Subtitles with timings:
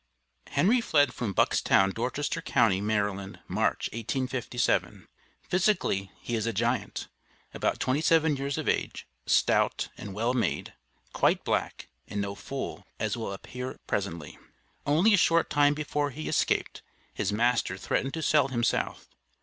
[0.47, 5.07] Henry fled from Buckstown, Dorchester Co., Md., March, 1857.
[5.43, 7.07] Physically he is a giant.
[7.53, 10.73] About 27 years of age, stout and well made,
[11.13, 14.39] quite black, and no fool, as will appear presently.
[14.87, 16.81] Only a short time before he escaped,
[17.13, 19.07] his master threatened to sell him south.